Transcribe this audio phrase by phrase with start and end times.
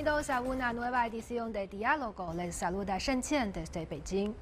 [0.00, 2.32] Bienvenidos a una nueva edición de Diálogo.
[2.32, 4.32] Les saluda Shen Qian desde Beijing.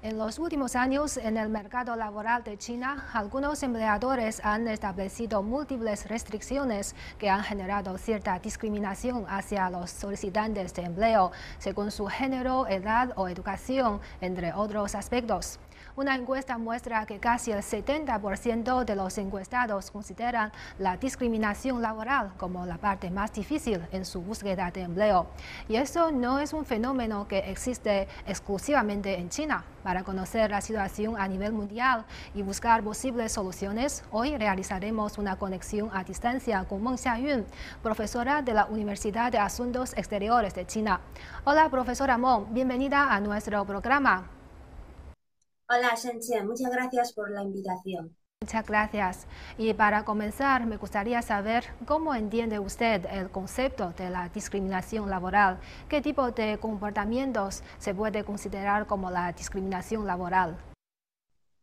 [0.00, 6.08] En los últimos años, en el mercado laboral de China, algunos empleadores han establecido múltiples
[6.08, 13.12] restricciones que han generado cierta discriminación hacia los solicitantes de empleo, según su género, edad
[13.16, 15.58] o educación, entre otros aspectos.
[15.94, 22.64] Una encuesta muestra que casi el 70% de los encuestados consideran la discriminación laboral como
[22.64, 25.26] la parte más difícil en su búsqueda de empleo.
[25.68, 29.64] Y eso no es un fenómeno que existe exclusivamente en China.
[29.82, 35.90] Para conocer la situación a nivel mundial y buscar posibles soluciones, hoy realizaremos una conexión
[35.92, 37.44] a distancia con Meng Xiayun,
[37.82, 41.00] profesora de la Universidad de Asuntos Exteriores de China.
[41.44, 44.41] Hola, profesora Meng, bienvenida a nuestro programa.
[45.74, 48.14] Hola, Shenchen, muchas gracias por la invitación.
[48.42, 49.26] Muchas gracias.
[49.56, 55.60] Y para comenzar, me gustaría saber cómo entiende usted el concepto de la discriminación laboral.
[55.88, 60.58] ¿Qué tipo de comportamientos se puede considerar como la discriminación laboral?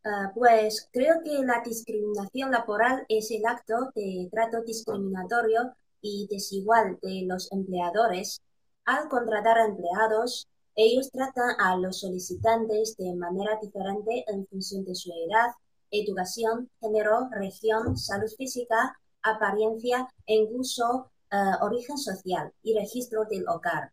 [0.04, 6.98] Ah, pues creo que la discriminación laboral es el acto de trato discriminatorio y desigual
[7.04, 8.42] de los empleadores
[8.86, 10.48] al contratar a empleados
[10.82, 15.52] ellos tratan a los solicitantes de manera diferente en función de su edad,
[15.92, 23.92] educación, género, región, salud física, apariencia e incluso eh, origen social y registro del hogar.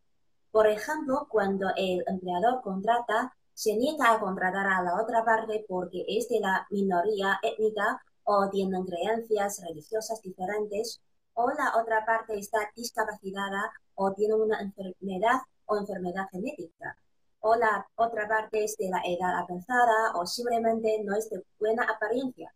[0.52, 6.04] Por ejemplo, cuando el empleador contrata, se niega a contratar a la otra parte porque
[6.06, 11.00] es de la minoría étnica o tienen creencias religiosas diferentes,
[11.34, 16.96] o la otra parte está discapacitada o tiene una enfermedad o enfermedad genética.
[17.40, 21.84] O la otra parte es de la edad avanzada o simplemente no es de buena
[21.84, 22.52] apariencia.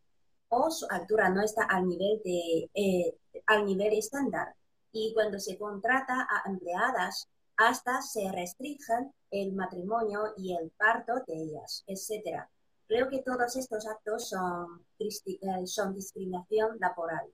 [0.48, 4.54] O su altura no está al nivel, de, eh, al nivel estándar.
[4.92, 11.34] Y cuando se contrata a empleadas, hasta se restringen el matrimonio y el parto de
[11.34, 12.44] ellas, etc.
[12.88, 17.30] Creo que todos estos actos son, eh, son discriminación laboral.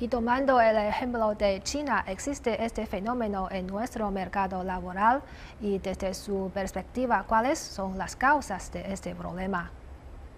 [0.00, 5.22] Y tomando el ejemplo de China, existe este fenómeno en nuestro mercado laboral
[5.60, 9.70] y desde su perspectiva, ¿cuáles son las causas de este problema?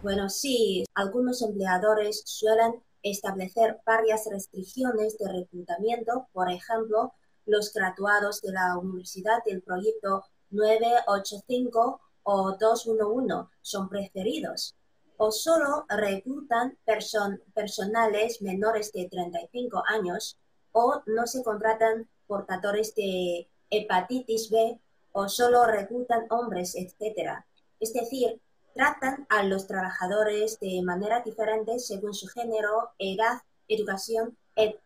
[0.02, 7.14] Bueno, sí, algunos empleadores suelen establecer varias restricciones de reclutamiento, por ejemplo,
[7.46, 14.76] los graduados de la universidad del proyecto 985 o 211 son preferidos
[15.18, 16.76] o solo reclutan
[17.54, 20.38] personales menores de 35 años
[20.72, 24.80] o no se contratan portadores de hepatitis B
[25.12, 27.44] o solo reclutan hombres, etc.
[27.80, 28.40] Es decir,
[28.74, 34.36] tratan a los trabajadores de manera diferente según su género, edad, educación,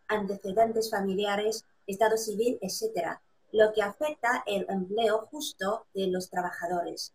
[0.07, 3.19] antecedentes familiares, estado civil, etc.,
[3.51, 7.13] lo que afecta el empleo justo de los trabajadores.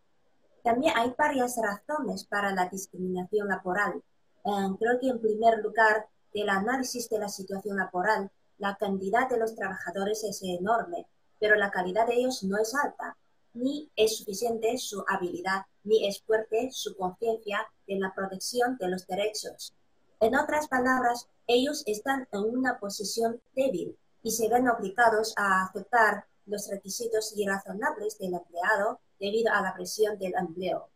[0.67, 4.03] También hay varias razones para la discriminación laboral.
[4.45, 4.51] Eh,
[4.81, 9.55] creo que en primer lugar, del análisis de la situación laboral, la cantidad de los
[9.55, 11.07] trabajadores es enorme,
[11.39, 13.17] pero la calidad de ellos no es alta,
[13.55, 19.07] ni es suficiente su habilidad, ni es fuerte su conciencia en la protección de los
[19.07, 19.73] derechos.
[20.19, 26.27] En otras palabras, ellos están en una posición débil y se ven obligados a aceptar
[26.45, 30.89] los requisitos irrazonables del empleado debido a la presión del empleo.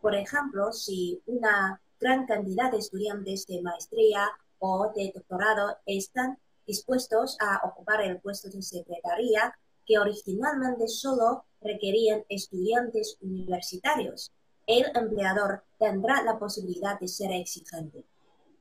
[0.00, 4.28] Por ejemplo, si una gran cantidad de estudiantes de maestría
[4.58, 9.54] o de doctorado están dispuestos a ocupar el puesto de secretaría
[9.86, 14.32] que originalmente solo requerían estudiantes universitarios,
[14.66, 18.04] el empleador tendrá la posibilidad de ser exigente.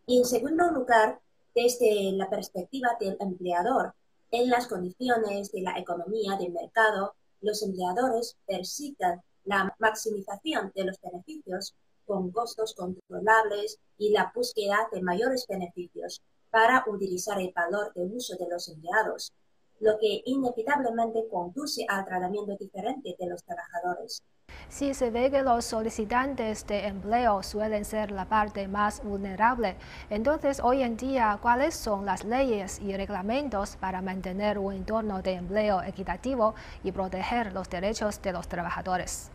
[0.08, 1.20] Y en segundo lugar,
[1.54, 3.94] desde la perspectiva del empleador,
[4.32, 11.00] en las condiciones de la economía de mercado, los empleadores persigan la maximización de los
[11.02, 18.04] beneficios con costos controlables y la búsqueda de mayores beneficios para utilizar el valor de
[18.04, 19.32] uso de los empleados,
[19.80, 24.22] lo que inevitablemente conduce al tratamiento diferente de los trabajadores.
[24.69, 29.75] Si se ve que los solicitantes de empleo suelen ser la parte más vulnerable,
[30.09, 35.33] entonces hoy en día, ¿cuáles son las leyes y reglamentos para mantener un entorno de
[35.33, 39.30] empleo equitativo y proteger los derechos de los trabajadores?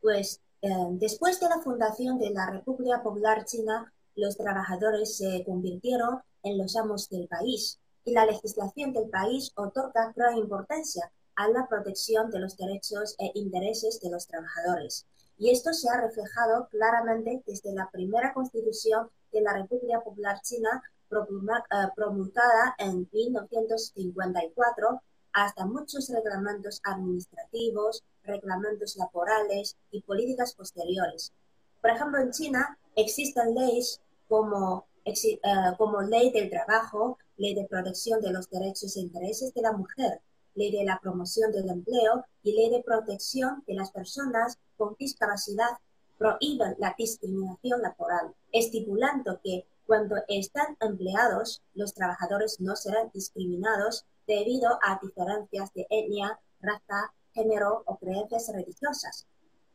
[0.00, 6.20] Pues eh, después de la fundación de la República Popular China, los trabajadores se convirtieron
[6.42, 11.66] en los amos del país y la legislación del país otorga gran importancia a la
[11.68, 15.06] protección de los derechos e intereses de los trabajadores.
[15.38, 20.82] Y esto se ha reflejado claramente desde la primera constitución de la República Popular China
[21.08, 25.02] eh, promulgada en 1954
[25.32, 31.32] hasta muchos reglamentos administrativos, reglamentos laborales y políticas posteriores.
[31.80, 35.38] Por ejemplo, en China existen leyes como, eh,
[35.78, 40.22] como ley del trabajo, ley de protección de los derechos e intereses de la mujer,
[40.56, 45.78] ley de la promoción del empleo y ley de protección de las personas con discapacidad
[46.18, 54.78] prohíben la discriminación laboral, estipulando que cuando están empleados, los trabajadores no serán discriminados debido
[54.82, 59.26] a diferencias de etnia, raza, género o creencias religiosas.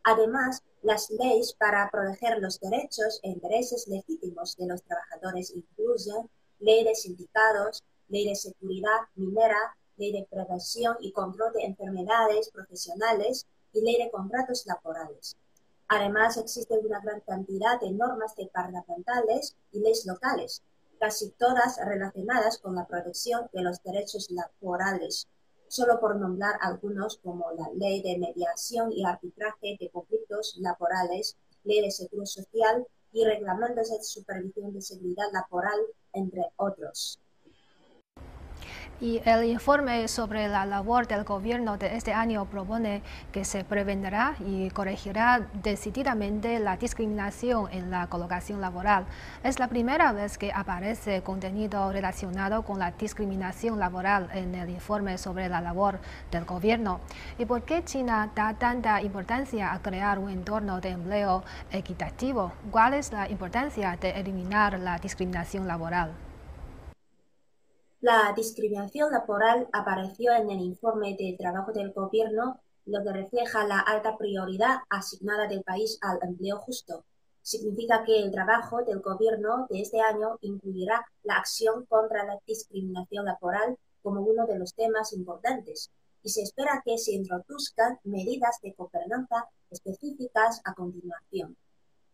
[0.03, 6.29] Además, las leyes para proteger los derechos e intereses legítimos de los trabajadores incluyen
[6.59, 13.47] ley de sindicatos, ley de seguridad minera, ley de prevención y control de enfermedades profesionales
[13.73, 15.38] y ley de contratos laborales.
[15.88, 20.63] Además, existe una gran cantidad de normas departamentales y leyes locales,
[20.99, 25.27] casi todas relacionadas con la protección de los derechos laborales,
[25.67, 31.81] solo por nombrar algunos como la Ley de Mediación y Arbitraje de Conflictos Laborales, Ley
[31.81, 35.79] de Seguro Social y Reglamentos de Supervisión de Seguridad Laboral,
[36.11, 37.20] entre otros.
[39.01, 43.01] Y el informe sobre la labor del gobierno de este año propone
[43.31, 49.07] que se prevendrá y corregirá decididamente la discriminación en la colocación laboral.
[49.44, 55.18] Es la primera vez que aparece contenido relacionado con la discriminación laboral en el informe
[55.18, 55.98] sobre la labor
[56.30, 57.00] del gobierno.
[57.39, 62.51] ¿Y por qué China da tanta importancia a crear un entorno de empleo equitativo?
[62.69, 66.12] ¿Cuál es la importancia de eliminar la discriminación laboral?
[68.01, 73.80] La discriminación laboral apareció en el informe de trabajo del gobierno, lo que refleja la
[73.80, 77.06] alta prioridad asignada del país al empleo justo.
[77.44, 83.25] Significa que el trabajo del gobierno de este año incluirá la acción contra la discriminación
[83.25, 85.92] laboral como uno de los temas importantes
[86.24, 91.56] y se espera que se introduzcan medidas de gobernanza específicas a continuación.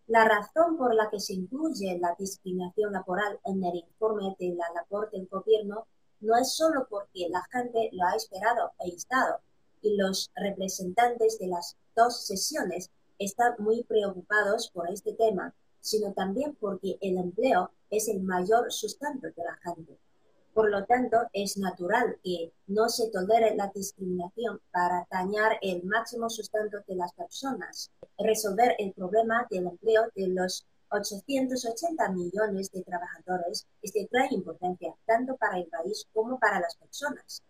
[0.07, 4.65] La razón por la que se incluye la discriminación laboral en el informe de la
[4.73, 5.85] labor del gobierno
[6.21, 9.41] no es solo porque la gente lo ha esperado e instado
[9.81, 12.89] y los representantes de las dos sesiones
[13.19, 19.27] están muy preocupados por este tema, sino también porque el empleo es el mayor sustento
[19.27, 19.99] de la gente.
[20.57, 26.31] Por lo tanto, es natural que no se tolere la discriminación para dañar el máximo
[26.31, 27.91] sustento de las personas.
[28.17, 34.95] Resolver el problema del empleo de los 880 millones de trabajadores es de gran importancia
[35.05, 37.43] tanto para el país como para las personas.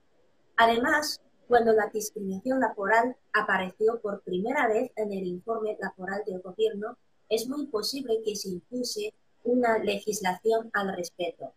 [0.58, 6.98] Además, cuando la discriminación laboral apareció por primera vez en el informe laboral del gobierno,
[7.30, 9.14] es muy posible que se impuse
[9.46, 11.54] una legislación al respecto.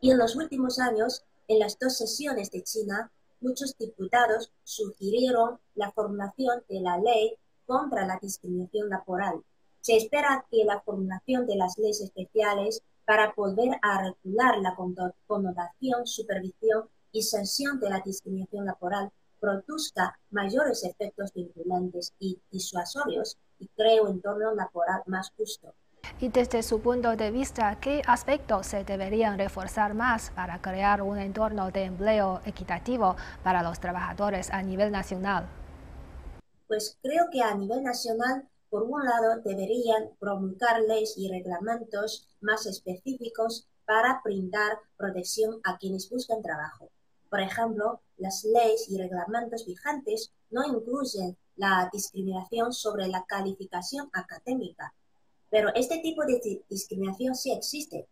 [0.00, 3.10] Y en los últimos años, en las dos sesiones de China,
[3.40, 9.42] muchos diputados sugirieron la formulación de la ley contra la discriminación laboral.
[9.80, 13.32] Se espera que la formulación de las leyes especiales para
[13.82, 14.74] a regular la
[15.26, 23.68] connotación, supervisión y sanción de la discriminación laboral produzca mayores efectos vinculantes y disuasorios y
[23.68, 25.72] cree un entorno laboral más justo.
[26.20, 31.18] Y desde su punto de vista, ¿qué aspectos se deberían reforzar más para crear un
[31.18, 35.46] entorno de empleo equitativo para los trabajadores a nivel nacional?
[36.66, 42.66] Pues creo que a nivel nacional, por un lado, deberían promulgar leyes y reglamentos más
[42.66, 46.90] específicos para brindar protección a quienes buscan trabajo.
[47.30, 54.94] Por ejemplo, las leyes y reglamentos vigentes no incluyen la discriminación sobre la calificación académica,
[55.56, 58.06] pero este tipo de discriminación sí existe.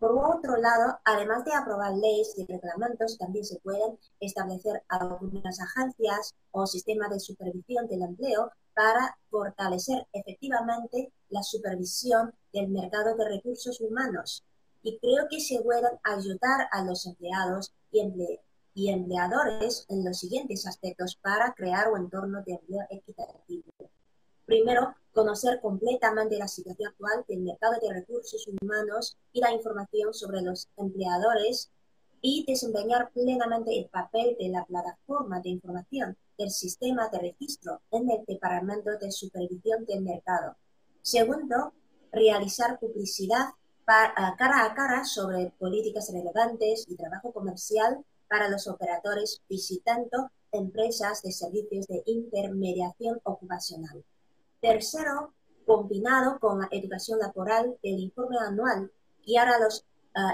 [0.00, 6.34] Por otro lado, además de aprobar leyes y reglamentos, también se pueden establecer algunas agencias
[6.50, 13.80] o sistemas de supervisión del empleo para fortalecer efectivamente la supervisión del mercado de recursos
[13.80, 14.42] humanos.
[14.82, 18.02] Y creo que se pueden ayudar a los empleados y,
[18.74, 23.62] y empleadores en los siguientes aspectos para crear un entorno de empleo equitativo.
[24.50, 30.42] Primero, conocer completamente la situación actual del mercado de recursos humanos y la información sobre
[30.42, 31.70] los empleadores
[32.20, 38.10] y desempeñar plenamente el papel de la plataforma de información del sistema de registro en
[38.10, 40.56] el Departamento de Supervisión del Mercado.
[41.00, 41.72] Segundo,
[42.10, 43.50] realizar publicidad
[43.86, 51.30] cara a cara sobre políticas relevantes y trabajo comercial para los operadores visitando empresas de
[51.30, 54.04] servicios de intermediación ocupacional.
[54.60, 55.32] Tercero,
[55.64, 58.92] combinado con la educación laboral, el informe anual
[59.24, 59.86] guiar a los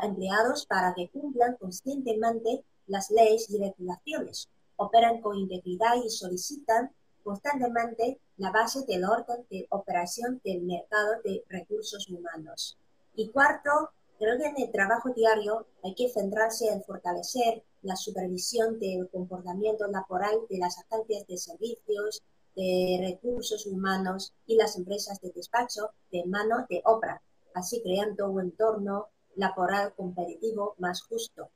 [0.02, 6.90] empleados para que cumplan conscientemente las leyes y regulaciones, operan con integridad y solicitan
[7.22, 12.76] constantemente la base del orden de operación del mercado de recursos humanos.
[13.14, 13.70] Y cuarto,
[14.18, 19.86] creo que en el trabajo diario hay que centrarse en fortalecer la supervisión del comportamiento
[19.86, 22.22] laboral de las agencias de servicios,
[22.56, 27.22] de recursos humanos y las empresas de despacho de mano de obra,
[27.54, 31.50] así creando un entorno laboral competitivo más justo.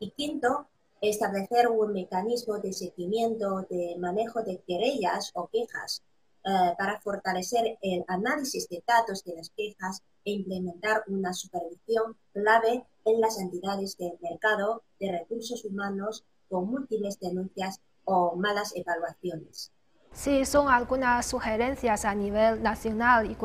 [0.00, 0.66] Y quinto,
[1.00, 6.02] establecer un mecanismo de seguimiento de manejo de querellas o quejas
[6.44, 12.84] eh, para fortalecer el análisis de datos de las quejas e implementar una supervisión clave
[13.04, 19.72] en las entidades del mercado de recursos humanos con múltiples denuncias o malas evaluaciones.
[20.12, 23.36] Sí, son algunas sugerencias a nivel nacional y eh,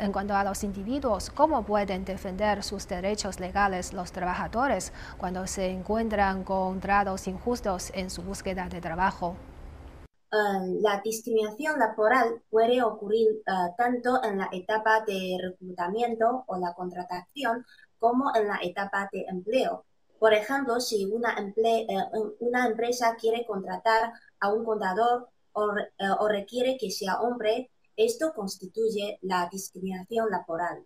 [0.00, 5.66] en cuanto a los individuos, cómo pueden defender sus derechos legales los trabajadores cuando se
[5.70, 9.36] encuentran con tratos injustos en su búsqueda de trabajo.
[10.30, 10.36] Eh,
[10.82, 17.64] la discriminación laboral puede ocurrir eh, tanto en la etapa de reclutamiento o la contratación
[17.98, 19.84] como en la etapa de empleo.
[20.18, 21.36] Por ejemplo, si una,
[22.40, 25.28] una empresa quiere contratar a un contador
[25.98, 30.84] eh, o, requiere que sea hombre, esto constituye la discriminación laboral.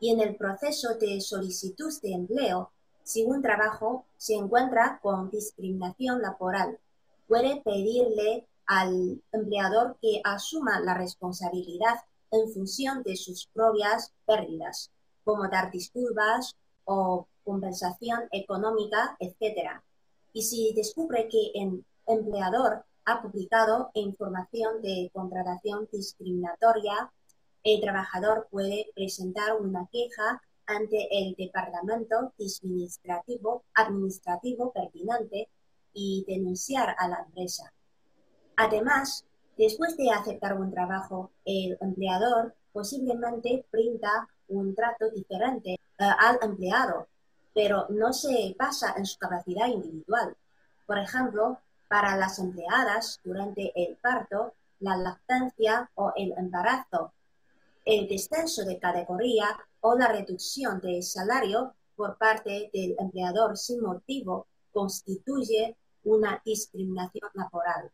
[0.00, 2.70] Y en el proceso de solicitud de empleo,
[3.02, 6.78] si un trabajo se encuentra con discriminación laboral,
[7.26, 11.96] puede pedirle al empleador que asuma la responsabilidad
[12.30, 14.90] en función de sus propias pérdidas,
[15.24, 19.80] como dar disculpas o compensación económica, etc.
[20.32, 27.10] Y si descubre que el empleador ha publicado información de contratación discriminatoria,
[27.64, 35.48] el trabajador puede presentar una queja ante el departamento administrativo, administrativo pertinente
[35.92, 37.72] y denunciar a la empresa.
[38.56, 39.24] Además,
[39.56, 47.08] después de aceptar un trabajo, el empleador posiblemente brinda un trato diferente eh, al empleado,
[47.54, 50.36] pero no se basa en su capacidad individual.
[50.86, 51.58] Por ejemplo,
[51.92, 57.12] para las empleadas durante el parto, la lactancia o el embarazo,
[57.84, 59.44] el descenso de categoría
[59.82, 67.90] o la reducción de salario por parte del empleador sin motivo constituye una discriminación laboral.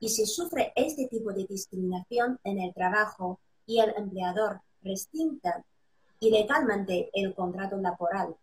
[0.00, 5.62] Y si sufre este tipo de discriminación en el trabajo y el empleador restinta
[6.20, 8.34] ilegalmente el contrato laboral,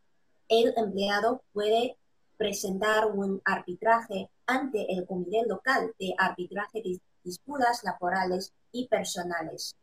[0.48, 1.98] el empleado puede
[2.38, 9.76] presentar un arbitraje ante el Comité Local de Arbitraje de Disputas Laborales y Personales.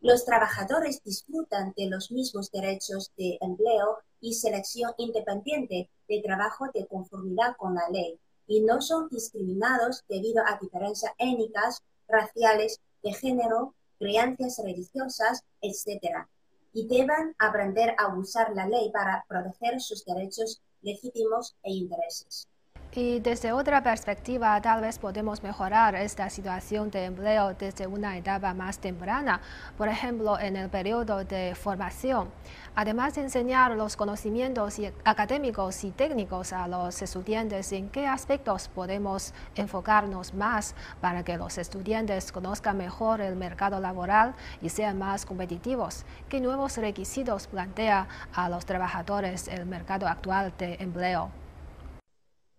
[0.00, 6.86] Los trabajadores disfrutan de los mismos derechos de empleo y selección independiente de trabajo de
[6.86, 13.74] conformidad con la ley y no son discriminados debido a diferencias étnicas, raciales, de género,
[13.98, 16.26] creencias religiosas, etc.
[16.72, 22.48] Y deben aprender a usar la ley para proteger sus derechos legítimos e intereses.
[22.94, 28.52] Y desde otra perspectiva, tal vez podemos mejorar esta situación de empleo desde una etapa
[28.52, 29.40] más temprana,
[29.78, 32.28] por ejemplo, en el periodo de formación.
[32.74, 39.32] Además de enseñar los conocimientos académicos y técnicos a los estudiantes, ¿en qué aspectos podemos
[39.54, 46.04] enfocarnos más para que los estudiantes conozcan mejor el mercado laboral y sean más competitivos?
[46.28, 51.41] ¿Qué nuevos requisitos plantea a los trabajadores el mercado actual de empleo?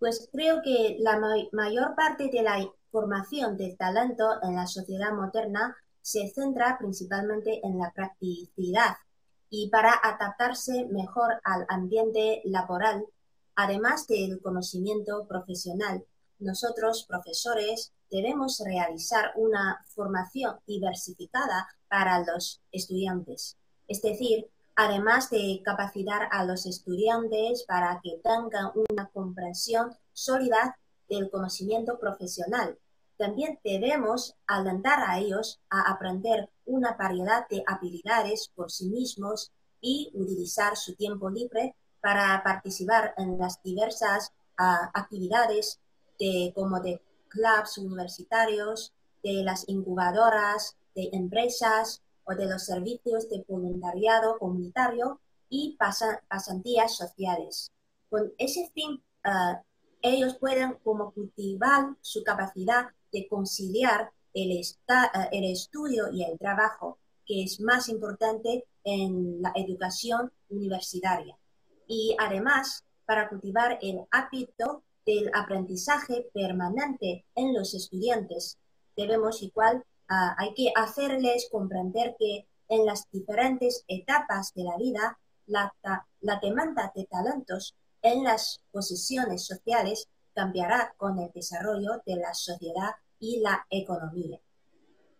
[0.04, 1.18] Pues creo que la
[1.52, 7.78] mayor parte de la formación del talento en la sociedad moderna se centra principalmente en
[7.78, 8.96] la practicidad
[9.48, 13.06] y para adaptarse mejor al ambiente laboral,
[13.54, 16.04] además del conocimiento profesional.
[16.38, 23.56] Nosotros, profesores, debemos realizar una formación diversificada para los estudiantes,
[23.88, 30.78] es decir, además de capacitar a los estudiantes para que tengan una comprensión sólida
[31.08, 32.78] del conocimiento profesional.
[33.16, 40.10] También debemos alentar a ellos a aprender una variedad de habilidades por sí mismos y
[40.14, 45.80] utilizar su tiempo libre para participar en las diversas ah, actividades
[46.18, 53.44] de, como de clubs universitarios, de las incubadoras, de empresas, o de los servicios de
[53.48, 55.76] voluntariado comunitario y
[56.28, 57.70] pasantías sociales.
[58.10, 59.62] Con ese fin, ah,
[60.02, 66.98] ellos pueden como cultivar su capacidad de conciliar el, ah, el estudio y el trabajo
[67.26, 71.36] que es más importante en la educación universitaria.
[71.86, 78.58] Y además, para cultivar el hábito del aprendizaje permanente en los estudiantes,
[78.96, 85.18] debemos igual, ah, hay que hacerles comprender que en las diferentes etapas de la vida,
[85.46, 85.72] la,
[86.20, 92.92] la demanda de talentos en las posiciones sociales cambiará con el desarrollo de la sociedad
[93.18, 94.40] y la economía.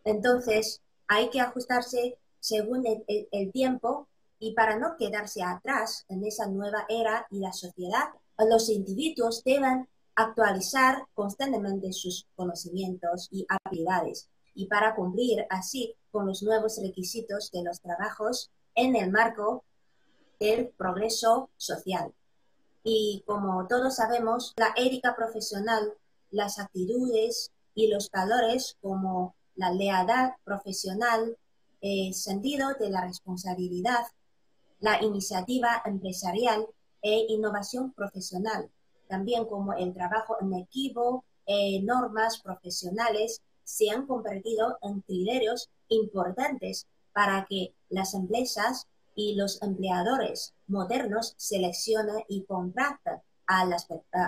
[0.05, 6.85] Entonces, hay que ajustarse según el, tiempo y para no quedarse atrás en esa nueva
[6.88, 14.95] era y la sociedad, los individuos deben actualizar constantemente sus conocimientos y habilidades y para
[14.95, 19.65] cumplir así con los nuevos requisitos de los trabajos en el marco
[20.39, 22.13] del progreso social.
[22.83, 25.95] Y como todos sabemos, la ética profesional,
[26.31, 31.37] las actitudes y los valores como la lealtad profesional,
[31.81, 34.07] el sentido de la responsabilidad,
[34.81, 36.67] la iniciativa empresarial
[37.03, 38.71] e innovación profesional,
[39.09, 46.87] también como el trabajo en equipo e normas profesionales, se han convertido en criterios importantes
[47.12, 53.68] para que las empresas y los empleadores modernos seleccionan y contratan a,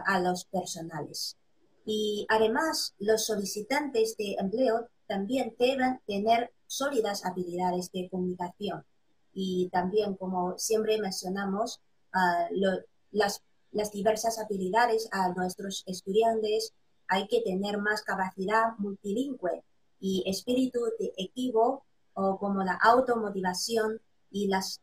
[0.06, 1.36] a los personales.
[1.84, 8.84] Y además, los solicitantes de empleo también deben tener sólidas habilidades de comunicación.
[9.32, 11.80] Y también, como siempre mencionamos,
[13.12, 16.72] las, las diversas habilidades a nuestros estudiantes,
[17.08, 19.62] hay que tener más capacidad multilingüe
[20.00, 21.84] y espíritu de equipo
[22.14, 24.80] o como la automotivación y las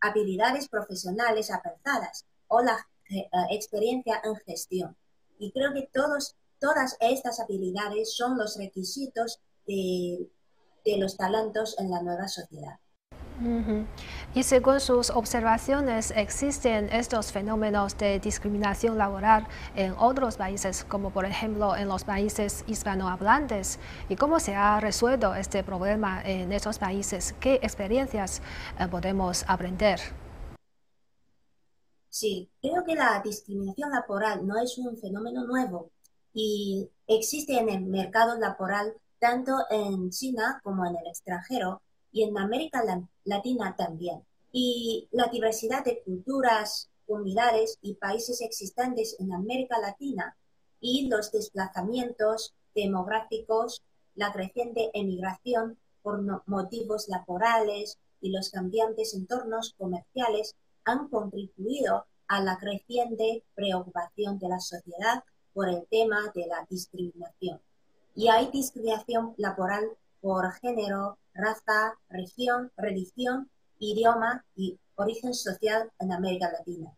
[0.00, 4.96] habilidades profesionales avanzadas o la eh, experiencia en gestión.
[5.38, 10.30] Y creo que todos, todas estas habilidades son los requisitos de,
[10.84, 12.78] de los talentos en la nueva sociedad.
[14.34, 21.24] Y según sus observaciones, existen estos fenómenos de discriminación laboral en otros países, como por
[21.24, 23.78] ejemplo en los países hispanohablantes.
[24.08, 27.34] ¿Y cómo se ha resuelto este problema en esos países?
[27.40, 28.40] ¿Qué experiencias
[28.78, 30.00] eh, podemos aprender?
[32.08, 35.90] Sí, creo que la discriminación laboral no es un fenómeno nuevo
[36.32, 41.82] y existe en el mercado laboral tanto en China como en el extranjero
[42.14, 42.82] y en América
[43.24, 44.24] Latina también.
[44.52, 50.36] Y la diversidad de culturas, comunidades y países existentes en América Latina
[50.80, 53.82] y los desplazamientos demográficos,
[54.14, 62.58] la creciente emigración por motivos laborales y los cambiantes entornos comerciales han contribuido a la
[62.58, 67.60] creciente preocupación de la sociedad por el tema de la discriminación.
[68.14, 76.50] Y hay discriminación laboral por género, raza, región, religión, idioma y origen social en América
[76.50, 76.96] Latina.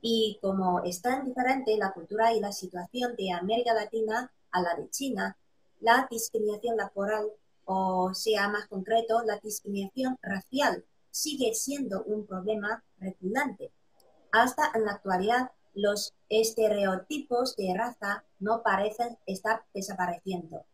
[0.00, 4.76] Y como es tan diferente la cultura y la situación de América Latina a la
[4.76, 5.36] de China,
[5.80, 7.26] la discriminación laboral,
[7.66, 13.72] o sea más concreto, la discriminación racial, sigue siendo un problema recurrente.
[14.32, 20.64] Hasta en la actualidad, los estereotipos de raza no parecen estar desapareciendo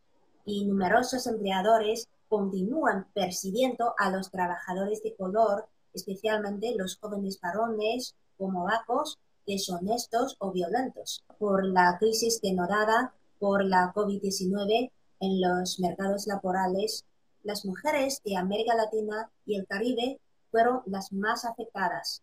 [0.44, 8.64] y numerosos empleadores continúan percibiendo a los trabajadores de color, especialmente los jóvenes varones, como
[8.64, 11.24] vacos, deshonestos o violentos.
[11.38, 17.04] Por la crisis denodada por la COVID-19 en los mercados laborales,
[17.42, 22.22] las mujeres de América Latina y el Caribe fueron las más afectadas,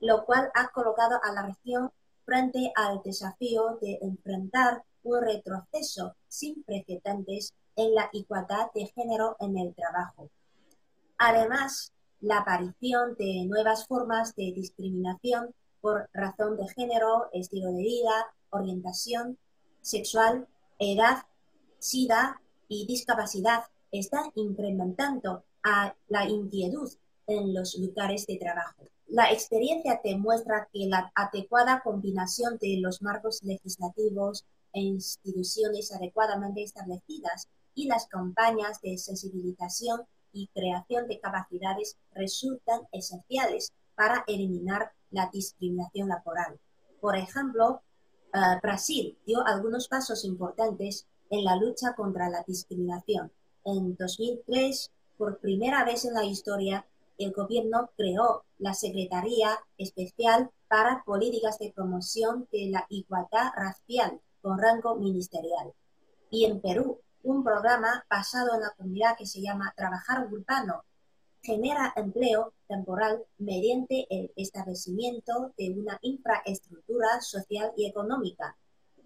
[0.00, 1.90] lo cual ha colocado a la región
[2.24, 9.56] frente al desafío de enfrentar un retroceso sin precedentes en la igualdad de género en
[9.58, 10.30] el trabajo.
[11.18, 18.26] Además, la aparición de nuevas formas de discriminación por razón de género, estilo de vida,
[18.50, 19.38] orientación
[19.80, 21.24] sexual, edad,
[21.78, 26.90] sida y discapacidad está incrementando a la inquietud
[27.26, 28.84] en los lugares de trabajo.
[29.06, 37.48] La experiencia demuestra que la adecuada combinación de los marcos legislativos e instituciones adecuadamente establecidas
[37.74, 40.02] y las campañas de sensibilización
[40.32, 46.58] y creación de capacidades resultan esenciales para eliminar la discriminación laboral.
[47.00, 47.82] Por ejemplo,
[48.34, 53.32] eh, Brasil dio algunos pasos importantes en la lucha contra la discriminación.
[53.64, 56.86] En 2003, por primera vez en la historia,
[57.18, 64.58] el gobierno creó la Secretaría Especial para Políticas de Promoción de la Igualdad Racial con
[64.58, 65.72] rango ministerial.
[66.30, 70.84] Y en Perú, un programa basado en la comunidad que se llama Trabajar Urbano
[71.42, 78.56] genera empleo temporal mediante el establecimiento de una infraestructura social y económica.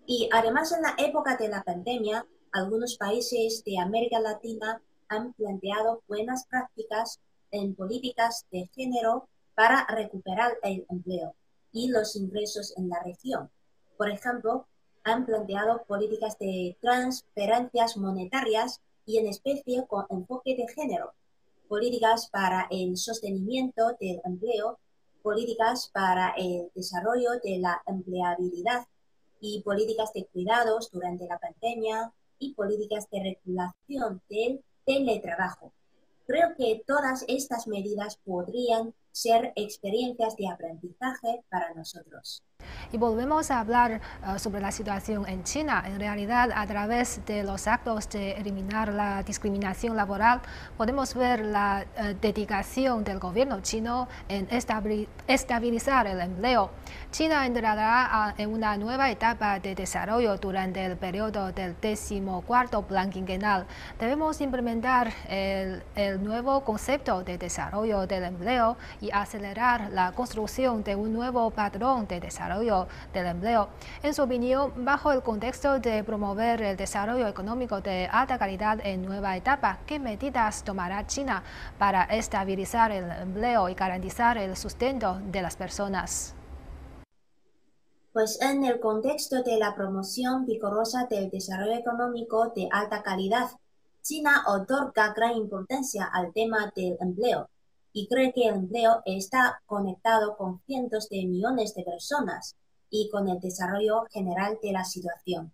[0.06, 6.02] Y además en la época de la pandemia, algunos países de América Latina han planteado
[6.08, 11.34] buenas prácticas en políticas de género para recuperar el empleo
[11.70, 13.50] y los ingresos en la región.
[13.96, 14.66] Por ejemplo,
[15.04, 21.12] han planteado políticas de transferencias monetarias y en especie con enfoque de género,
[21.68, 24.78] políticas para el sostenimiento del empleo,
[25.22, 28.86] políticas para el desarrollo de la empleabilidad
[29.40, 35.72] y políticas de cuidados durante la pandemia y políticas de regulación del teletrabajo.
[36.26, 42.42] Creo que todas estas medidas podrían ser experiencias de aprendizaje para nosotros.
[42.92, 45.82] Y volvemos a hablar uh, sobre la situación en China.
[45.84, 50.40] En realidad, a través de los actos de eliminar la discriminación laboral,
[50.76, 54.46] podemos ver la uh, dedicación del gobierno chino en
[55.26, 56.70] estabilizar el empleo.
[57.10, 63.66] China entrará en una nueva etapa de desarrollo durante el periodo del decimocuarto plan quinquenal.
[63.98, 70.94] Debemos implementar el, el nuevo concepto de desarrollo del empleo y acelerar la construcción de
[70.94, 73.68] un nuevo patrón de desarrollo del empleo.
[74.02, 79.04] En su opinión, bajo el contexto de promover el desarrollo económico de alta calidad en
[79.04, 81.42] nueva etapa, ¿qué medidas tomará China
[81.78, 86.36] para estabilizar el empleo y garantizar el sustento de las personas?
[88.12, 93.50] Pues en el contexto de la promoción vigorosa del desarrollo económico de alta calidad,
[94.02, 97.48] China otorga gran importancia al tema del empleo
[97.92, 102.56] y cree que el empleo está conectado con cientos de millones de personas
[102.90, 105.52] y con el desarrollo general de la situación.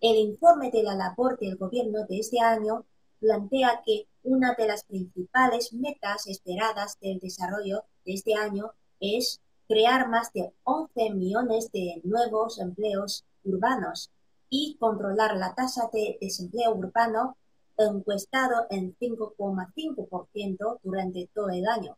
[0.00, 2.84] El informe de la labor del gobierno de este año
[3.20, 10.08] plantea que una de las principales metas esperadas del desarrollo de este año es crear
[10.08, 14.10] más de 11 millones de nuevos empleos urbanos
[14.50, 17.36] y controlar la tasa de desempleo urbano
[17.78, 21.96] encuestado en 5,5% durante todo el año.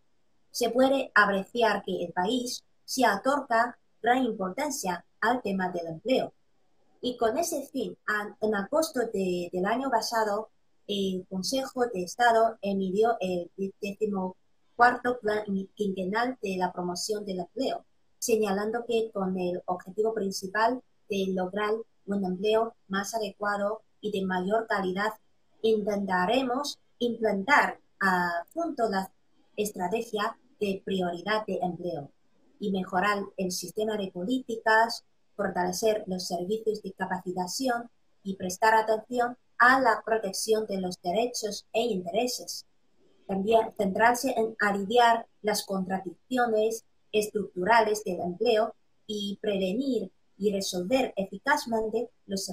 [0.50, 6.32] Se puede apreciar que el país se otorga gran importancia al tema del empleo.
[7.00, 7.96] Y con ese fin,
[8.40, 10.50] en agosto del año pasado,
[10.86, 13.50] el Consejo de Estado emitió el
[14.76, 17.84] cuarto plan quinquenal de la promoción del empleo,
[18.18, 21.74] señalando que con el objetivo principal de lograr
[22.06, 25.12] un empleo más adecuado y de mayor calidad
[25.62, 29.10] intentaremos implantar a punto la
[29.56, 32.10] estrategia de prioridad de empleo
[32.58, 37.90] y mejorar el sistema de políticas, fortalecer los servicios de capacitación
[38.22, 42.66] y prestar atención a la protección de los derechos e intereses.
[43.26, 48.74] También centrarse en aliviar las contradicciones estructurales del empleo
[49.06, 52.50] y prevenir y resolver eficazmente los,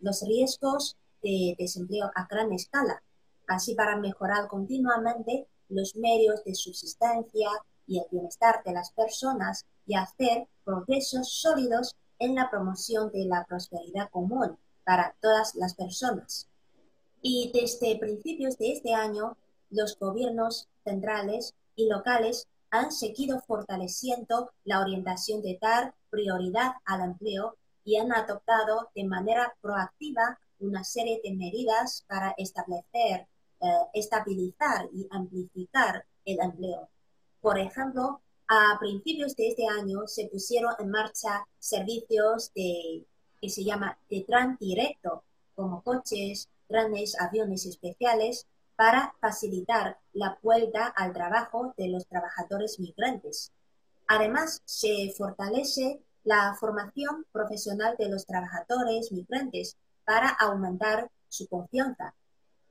[0.00, 3.02] los riesgos de desempleo a gran escala,
[3.46, 7.48] así para mejorar continuamente los medios de subsistencia
[7.86, 13.44] y el bienestar de las personas y hacer progresos sólidos en la promoción de la
[13.46, 16.48] prosperidad común para todas las personas.
[17.22, 19.36] Y desde principios de este año,
[19.70, 27.56] los gobiernos centrales y locales han seguido fortaleciendo la orientación de dar prioridad al empleo
[27.84, 33.26] y han adoptado de manera proactiva una serie de medidas para establecer,
[33.60, 36.88] eh, estabilizar y amplificar el empleo.
[37.40, 43.06] Por ejemplo, a principios de este año se pusieron en marcha servicios de,
[43.40, 48.46] que se llama de tran directo, como coches, trenes, aviones especiales,
[48.76, 53.52] para facilitar la vuelta al trabajo de los trabajadores migrantes.
[54.06, 59.76] Además, se fortalece la formación profesional de los trabajadores migrantes
[60.10, 62.12] para aumentar su confianza.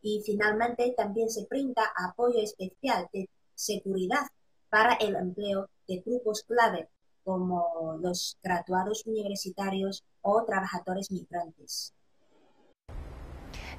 [0.02, 4.28] Y finalmente también se brinda apoyo especial de seguridad
[4.70, 6.90] para el empleo de grupos clave
[7.24, 11.94] como los graduados universitarios o trabajadores migrantes.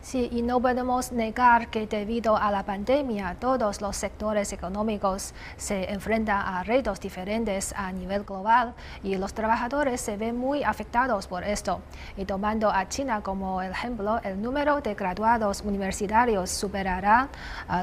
[0.02, 5.92] Sí, y no podemos negar que debido a la pandemia todos los sectores económicos se
[5.92, 11.44] enfrentan a retos diferentes a nivel global y los trabajadores se ven muy afectados por
[11.44, 11.82] esto.
[12.16, 17.28] Y tomando a China como ejemplo, el número de graduados universitarios superará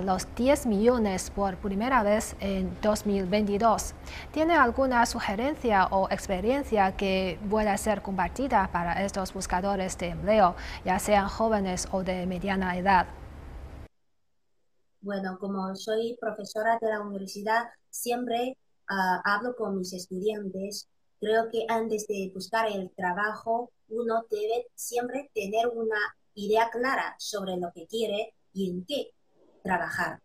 [0.04, 3.94] los 10 millones por primera vez en 2022.
[4.32, 10.98] ¿Tiene alguna sugerencia o experiencia que pueda ser compartida para estos buscadores de empleo, ya
[10.98, 13.06] sean jóvenes o de mediana edad?
[15.02, 18.58] Bueno, como soy profesora de la universidad, siempre
[18.90, 20.88] ah, hablo con mis estudiantes.
[21.20, 26.00] Creo que antes de buscar el trabajo, uno debe siempre tener una
[26.34, 29.12] idea clara sobre lo que quiere y en qué
[29.64, 30.22] trabajar.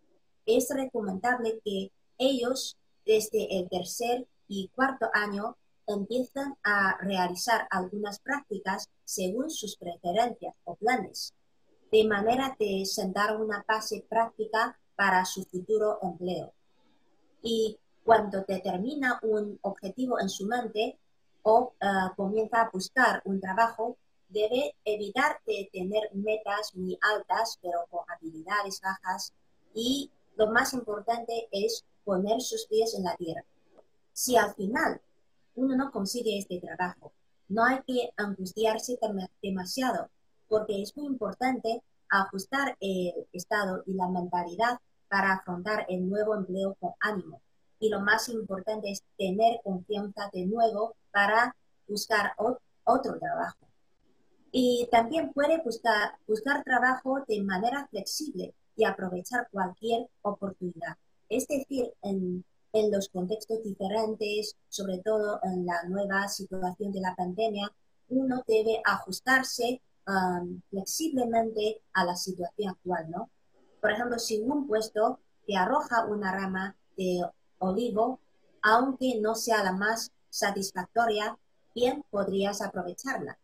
[0.47, 8.89] Es recomendable que ellos desde el tercer y cuarto año empiezan a realizar algunas prácticas
[9.05, 11.35] según sus preferencias o planes,
[11.93, 16.55] de manera de sentar una base práctica para su futuro empleo.
[17.43, 20.99] Y cuando determina un objetivo en su mente
[21.43, 23.99] o eh, comienza a buscar un trabajo,
[24.31, 29.35] debe evitar de tener metas muy altas, pero con habilidades bajas.
[29.75, 33.45] Y lo más importante es poner sus pies en la tierra.
[34.15, 34.99] Si al final
[35.57, 37.13] uno no consigue este trabajo,
[37.49, 38.99] no hay que angustiarse
[39.43, 40.09] demasiado,
[40.53, 46.77] porque es muy importante ajustar el estado y la mentalidad para afrontar el nuevo empleo
[46.79, 47.41] con ánimo.
[47.81, 51.57] Y lo más importante es tener confianza de nuevo para
[51.89, 52.35] buscar
[52.85, 53.67] otro trabajo.
[54.51, 60.99] Y también puede buscar, buscar trabajo de manera flexible y aprovechar cualquier oportunidad.
[61.31, 62.45] Es decir, en,
[62.91, 67.73] los contextos diferentes, sobre todo en la nueva situación de la pandemia,
[68.11, 69.81] uno debe ajustarse
[70.71, 73.31] flexiblemente a la situación actual, ¿no?
[73.81, 77.25] Por ejemplo, si un puesto te arroja una rama de
[77.59, 78.21] olivo,
[78.63, 81.39] aunque no sea la más satisfactoria,
[81.75, 83.39] bien podrías aprovecharla.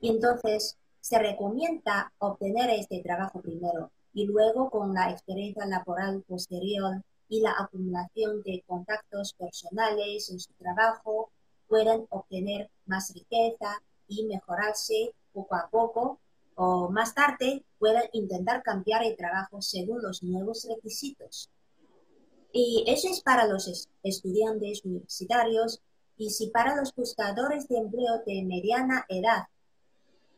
[0.00, 7.02] Y entonces se recomienda obtener este trabajo primero y luego con la experiencia laboral posterior
[7.28, 11.30] y la acumulación de contactos personales en su trabajo
[11.68, 16.20] pueden obtener más riqueza y mejorarse poco a poco
[16.54, 21.50] o más tarde pueden intentar cambiar el trabajo según los nuevos requisitos.
[22.52, 25.82] Y eso es para los estudiantes universitarios
[26.16, 29.44] y si para los buscadores de empleo de mediana edad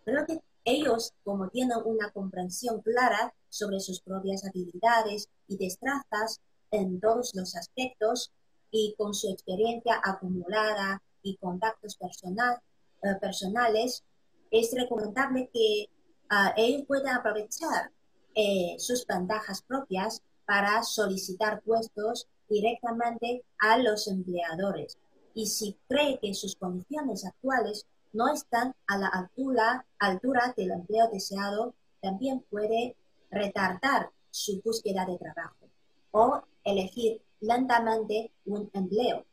[0.09, 6.99] Creo que ellos, como tienen una comprensión clara sobre sus propias habilidades y destrezas en
[6.99, 8.33] todos los aspectos
[8.71, 14.03] y con su experiencia acumulada y contactos eh, personales,
[14.51, 15.91] es recomendable que
[16.31, 17.91] ah, ellos puedan aprovechar
[18.35, 24.99] eh, sus ventajas propias para solicitar puestos directamente a los empleadores.
[25.35, 31.09] Y si cree que sus condiciones actuales no están a la altura, altura del empleo
[31.13, 32.97] deseado, también puede
[33.31, 35.69] retardar su búsqueda de trabajo
[36.11, 39.25] o elegir lentamente un empleo.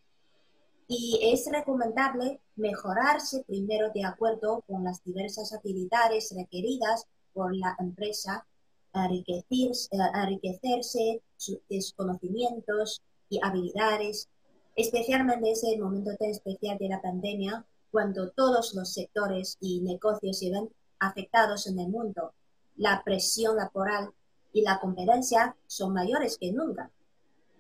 [0.88, 8.46] Y es recomendable mejorarse primero de acuerdo con las diversas habilidades requeridas por la empresa,
[8.94, 14.30] enriquecerse, enriquecerse sus conocimientos y habilidades,
[14.76, 20.40] especialmente en ese momento tan especial de la pandemia, cuando todos los sectores y negocios
[20.40, 20.70] se ven
[21.00, 22.34] afectados en el mundo.
[22.78, 24.12] La presión laboral
[24.54, 26.92] y la competencia son mayores que nunca.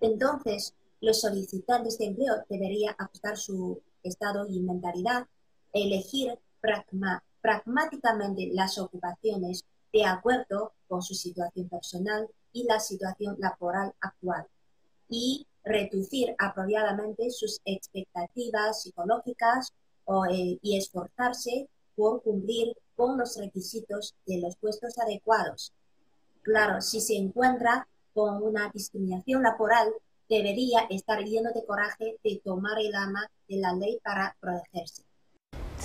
[0.02, 5.28] Entonces, los solicitantes de empleo deberían ajustar su estado y mentalidad,
[5.74, 6.38] elegir
[7.42, 14.48] pragmáticamente las ocupaciones de acuerdo con su situación personal y la situación laboral actual
[15.10, 19.74] y reducir apropiadamente sus expectativas psicológicas
[20.32, 25.74] eh, y esforzarse por cumplir con los requisitos de los puestos adecuados.
[26.42, 29.92] Claro, si se encuentra con una discriminación laboral,
[30.30, 35.04] debería estar lleno de coraje de tomar el ama de la ley para protegerse.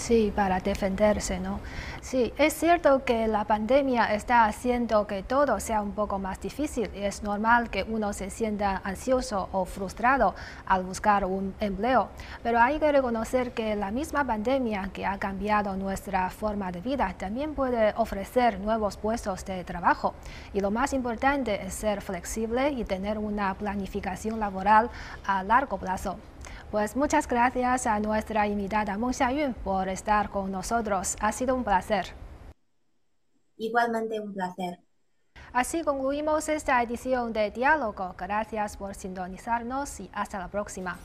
[0.00, 1.60] Sí, para defenderse, ¿no?
[2.00, 6.90] Sí, es cierto que la pandemia está haciendo que todo sea un poco más difícil
[6.94, 10.34] y es normal que uno se sienta ansioso o frustrado
[10.64, 12.08] al buscar un empleo,
[12.42, 17.14] pero hay que reconocer que la misma pandemia que ha cambiado nuestra forma de vida
[17.18, 20.14] también puede ofrecer nuevos puestos de trabajo
[20.54, 24.88] y lo más importante es ser flexible y tener una planificación laboral
[25.26, 26.16] a largo plazo.
[26.70, 31.16] Pues muchas gracias a nuestra invitada Meng Xiayun por estar con nosotros.
[31.20, 32.06] Ha sido un placer.
[33.56, 34.78] Igualmente un placer.
[35.52, 38.14] Así concluimos esta edición de Diálogo.
[38.16, 40.96] Gracias por sintonizarnos y hasta la próxima.